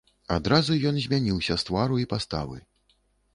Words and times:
Адразу 0.35 0.77
ён 0.91 0.97
змяніўся 1.03 1.53
з 1.65 1.67
твару 1.69 1.95
і 2.05 2.07
паставы. 2.15 2.57